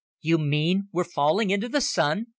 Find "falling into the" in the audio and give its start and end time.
1.03-1.79